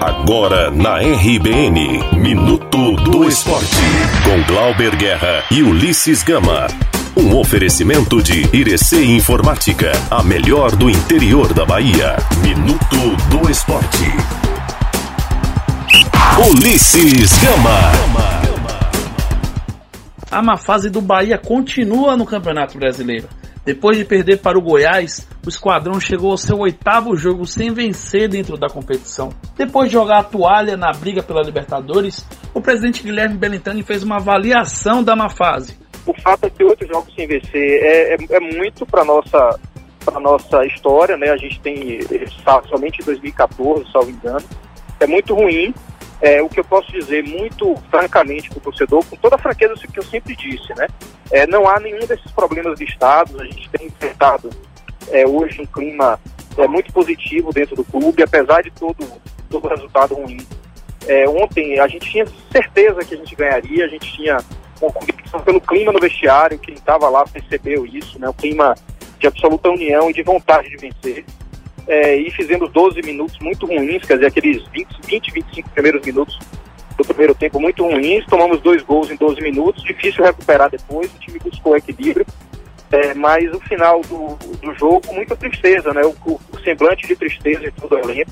Agora 0.00 0.70
na 0.70 0.98
RBN, 0.98 2.18
Minuto 2.18 2.96
do 2.96 3.26
Esporte, 3.26 3.66
com 4.24 4.42
Glauber 4.52 4.94
Guerra 4.94 5.42
e 5.50 5.62
Ulisses 5.62 6.22
Gama. 6.22 6.66
Um 7.16 7.34
oferecimento 7.38 8.22
de 8.22 8.46
Irecê 8.54 9.02
Informática, 9.04 9.92
a 10.10 10.22
melhor 10.22 10.76
do 10.76 10.90
interior 10.90 11.54
da 11.54 11.64
Bahia. 11.64 12.16
Minuto 12.42 13.16
do 13.30 13.50
Esporte. 13.50 14.04
Ulisses 16.50 17.32
Gama. 17.38 18.36
A 20.30 20.42
má 20.42 20.58
fase 20.58 20.90
do 20.90 21.00
Bahia 21.00 21.38
continua 21.38 22.16
no 22.16 22.26
Campeonato 22.26 22.78
Brasileiro. 22.78 23.28
Depois 23.66 23.98
de 23.98 24.04
perder 24.04 24.38
para 24.38 24.56
o 24.56 24.62
Goiás, 24.62 25.26
o 25.44 25.48
esquadrão 25.48 25.98
chegou 25.98 26.30
ao 26.30 26.36
seu 26.36 26.56
oitavo 26.60 27.16
jogo 27.16 27.44
sem 27.44 27.72
vencer 27.72 28.28
dentro 28.28 28.56
da 28.56 28.68
competição. 28.68 29.30
Depois 29.56 29.88
de 29.88 29.94
jogar 29.94 30.20
a 30.20 30.22
toalha 30.22 30.76
na 30.76 30.92
briga 30.92 31.20
pela 31.20 31.42
Libertadores, 31.42 32.24
o 32.54 32.60
presidente 32.60 33.02
Guilherme 33.02 33.36
Belintani 33.36 33.82
fez 33.82 34.04
uma 34.04 34.18
avaliação 34.18 35.02
da 35.02 35.16
má 35.16 35.28
fase. 35.28 35.76
O 36.06 36.14
fato 36.14 36.44
é 36.44 36.50
que 36.50 36.62
oito 36.62 36.86
jogos 36.86 37.12
sem 37.12 37.26
vencer 37.26 37.82
é, 37.82 38.14
é, 38.14 38.16
é 38.36 38.40
muito 38.40 38.86
para 38.86 39.04
nossa 39.04 39.58
para 40.04 40.20
nossa 40.20 40.64
história, 40.64 41.16
né? 41.16 41.30
A 41.30 41.36
gente 41.36 41.58
tem 41.58 41.98
somente 42.70 43.02
em 43.02 43.04
2014, 43.04 43.90
salvo 43.90 44.10
engano. 44.10 44.46
É 45.00 45.06
muito 45.08 45.34
ruim 45.34 45.74
é, 46.20 46.42
o 46.42 46.48
que 46.48 46.60
eu 46.60 46.64
posso 46.64 46.90
dizer 46.90 47.22
muito 47.24 47.74
francamente 47.90 48.48
para 48.48 48.58
o 48.58 48.62
torcedor, 48.62 49.04
com 49.04 49.16
toda 49.16 49.36
a 49.36 49.38
franqueza 49.38 49.74
que 49.74 49.98
eu 49.98 50.04
sempre 50.04 50.34
disse, 50.34 50.74
né? 50.74 50.86
É, 51.30 51.46
não 51.46 51.68
há 51.68 51.78
nenhum 51.78 52.06
desses 52.06 52.30
problemas 52.30 52.78
listados, 52.78 53.38
a 53.38 53.44
gente 53.44 53.68
tem 53.70 53.86
enfrentado 53.86 54.50
é, 55.10 55.26
hoje 55.26 55.60
um 55.60 55.66
clima 55.66 56.18
é, 56.56 56.66
muito 56.66 56.92
positivo 56.92 57.52
dentro 57.52 57.76
do 57.76 57.84
clube, 57.84 58.22
apesar 58.22 58.62
de 58.62 58.70
todo, 58.70 59.04
todo 59.50 59.68
resultado 59.68 60.14
ruim. 60.14 60.38
É, 61.06 61.28
ontem 61.28 61.78
a 61.78 61.86
gente 61.86 62.10
tinha 62.10 62.26
certeza 62.50 63.04
que 63.04 63.14
a 63.14 63.18
gente 63.18 63.34
ganharia, 63.34 63.84
a 63.84 63.88
gente 63.88 64.10
tinha 64.16 64.38
uma 64.80 64.92
convicção 64.92 65.40
pelo 65.40 65.60
clima 65.60 65.92
no 65.92 66.00
vestiário, 66.00 66.58
quem 66.58 66.74
estava 66.74 67.08
lá 67.08 67.24
percebeu 67.24 67.86
isso, 67.86 68.18
né? 68.18 68.28
O 68.28 68.34
clima 68.34 68.74
de 69.18 69.26
absoluta 69.26 69.70
união 69.70 70.10
e 70.10 70.12
de 70.12 70.22
vontade 70.22 70.68
de 70.68 70.76
vencer 70.76 71.24
é, 71.86 72.16
e 72.16 72.30
fizemos 72.30 72.70
12 72.72 73.00
minutos 73.02 73.38
muito 73.38 73.66
ruins, 73.66 74.04
quer 74.04 74.14
dizer, 74.14 74.26
aqueles 74.26 74.66
20, 74.68 74.88
20, 75.06 75.32
25 75.32 75.70
primeiros 75.70 76.04
minutos 76.04 76.38
do 76.96 77.04
primeiro 77.04 77.34
tempo 77.34 77.60
muito 77.60 77.84
ruins, 77.84 78.24
tomamos 78.26 78.60
dois 78.60 78.82
gols 78.82 79.10
em 79.10 79.16
12 79.16 79.40
minutos, 79.40 79.82
difícil 79.84 80.24
recuperar 80.24 80.70
depois, 80.70 81.12
o 81.12 81.18
time 81.18 81.38
buscou 81.38 81.76
equilíbrio, 81.76 82.26
é, 82.90 83.14
mas 83.14 83.52
o 83.52 83.60
final 83.60 84.00
do, 84.02 84.36
do 84.60 84.74
jogo 84.74 85.12
muita 85.12 85.36
tristeza, 85.36 85.92
né? 85.92 86.02
O, 86.04 86.14
o, 86.24 86.60
semblante 86.64 87.06
de 87.06 87.14
tristeza 87.14 87.60
de 87.60 87.70
todo 87.70 87.94
o 87.94 87.98
elenco, 87.98 88.30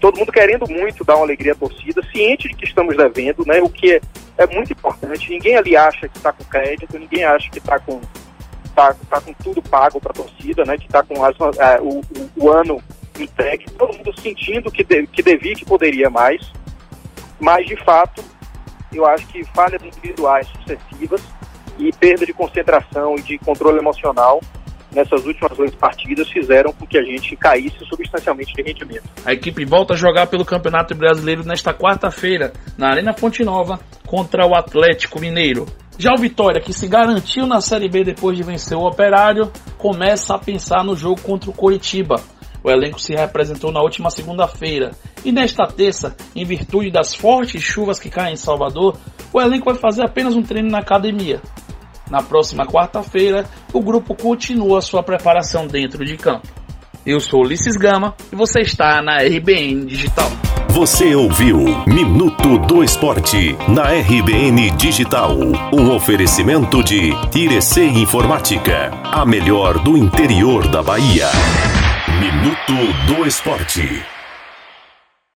todo 0.00 0.18
mundo 0.18 0.32
querendo 0.32 0.68
muito 0.68 1.04
dar 1.04 1.16
uma 1.16 1.24
alegria 1.24 1.52
à 1.52 1.54
torcida, 1.54 2.02
ciente 2.10 2.48
de 2.48 2.54
que 2.54 2.64
estamos 2.64 2.96
devendo, 2.96 3.44
né? 3.46 3.60
O 3.60 3.68
que 3.68 3.94
é, 3.94 4.00
é 4.38 4.46
muito 4.46 4.72
importante, 4.72 5.30
ninguém 5.30 5.56
ali 5.56 5.76
acha 5.76 6.08
que 6.08 6.16
está 6.16 6.32
com 6.32 6.44
crédito, 6.44 6.98
ninguém 6.98 7.24
acha 7.24 7.50
que 7.50 7.58
está 7.58 7.78
com 7.78 8.00
tá, 8.74 8.94
tá 9.08 9.20
com 9.20 9.32
tudo 9.34 9.62
pago 9.62 10.00
para 10.00 10.12
a 10.12 10.14
torcida, 10.14 10.64
né? 10.64 10.76
Que 10.76 10.86
está 10.86 11.02
com 11.02 11.24
as, 11.24 11.36
é, 11.58 11.80
o, 11.80 12.00
o, 12.36 12.50
ano 12.50 12.82
entregue, 13.18 13.66
todo 13.72 13.96
mundo 13.96 14.20
sentindo 14.20 14.70
que, 14.70 14.84
de, 14.84 15.06
que 15.08 15.22
devia, 15.22 15.54
que 15.54 15.64
poderia 15.64 16.08
mais, 16.08 16.52
mas 17.40 17.66
de 17.66 17.76
fato 17.84 18.22
eu 18.92 19.04
acho 19.04 19.26
que 19.26 19.44
falhas 19.46 19.82
individuais 19.82 20.46
sucessivas 20.46 21.20
e 21.78 21.92
perda 21.92 22.24
de 22.24 22.32
concentração 22.32 23.16
e 23.16 23.22
de 23.22 23.38
controle 23.38 23.78
emocional 23.78 24.40
nessas 24.92 25.24
últimas 25.24 25.56
duas 25.56 25.74
partidas 25.74 26.28
fizeram 26.30 26.72
com 26.72 26.86
que 26.86 26.98
a 26.98 27.02
gente 27.02 27.36
caísse 27.36 27.84
substancialmente 27.84 28.54
de 28.54 28.62
rendimento. 28.62 29.04
A 29.24 29.32
equipe 29.32 29.64
volta 29.64 29.94
a 29.94 29.96
jogar 29.96 30.26
pelo 30.26 30.44
Campeonato 30.44 30.94
Brasileiro 30.94 31.44
nesta 31.44 31.74
quarta-feira, 31.74 32.52
na 32.76 32.90
Arena 32.90 33.12
Fonte 33.12 33.44
Nova, 33.44 33.78
contra 34.06 34.46
o 34.46 34.54
Atlético 34.54 35.20
Mineiro. 35.20 35.66
Já 35.98 36.14
o 36.14 36.16
Vitória, 36.16 36.60
que 36.60 36.72
se 36.72 36.86
garantiu 36.86 37.44
na 37.44 37.60
Série 37.60 37.88
B 37.88 38.04
depois 38.04 38.36
de 38.36 38.44
vencer 38.44 38.78
o 38.78 38.86
Operário, 38.86 39.50
começa 39.76 40.32
a 40.32 40.38
pensar 40.38 40.84
no 40.84 40.94
jogo 40.94 41.20
contra 41.20 41.50
o 41.50 41.52
Coritiba. 41.52 42.22
O 42.62 42.70
elenco 42.70 43.00
se 43.00 43.16
representou 43.16 43.72
na 43.72 43.82
última 43.82 44.08
segunda-feira 44.08 44.92
e 45.24 45.32
nesta 45.32 45.66
terça, 45.66 46.16
em 46.36 46.44
virtude 46.44 46.92
das 46.92 47.14
fortes 47.14 47.60
chuvas 47.60 47.98
que 47.98 48.10
caem 48.10 48.34
em 48.34 48.36
Salvador, 48.36 48.96
o 49.32 49.40
elenco 49.40 49.64
vai 49.64 49.74
fazer 49.74 50.04
apenas 50.04 50.36
um 50.36 50.42
treino 50.42 50.70
na 50.70 50.78
academia. 50.78 51.42
Na 52.08 52.22
próxima 52.22 52.64
quarta-feira, 52.64 53.44
o 53.72 53.82
grupo 53.82 54.14
continua 54.14 54.80
sua 54.80 55.02
preparação 55.02 55.66
dentro 55.66 56.04
de 56.04 56.16
campo. 56.16 56.46
Eu 57.04 57.18
sou 57.18 57.40
Ulisses 57.40 57.76
Gama 57.76 58.14
e 58.32 58.36
você 58.36 58.60
está 58.60 59.02
na 59.02 59.18
RBN 59.18 59.84
Digital. 59.84 60.30
Você 60.70 61.14
ouviu 61.14 61.64
Minuto 61.86 62.58
do 62.58 62.84
Esporte 62.84 63.56
na 63.68 63.84
RBN 63.84 64.70
Digital. 64.76 65.36
Um 65.72 65.94
oferecimento 65.94 66.84
de 66.84 67.12
Irecê 67.34 67.86
Informática, 67.86 68.90
a 69.04 69.24
melhor 69.24 69.78
do 69.82 69.96
interior 69.96 70.68
da 70.68 70.82
Bahia. 70.82 71.28
Minuto 72.20 72.92
do 73.06 73.26
Esporte. 73.26 74.17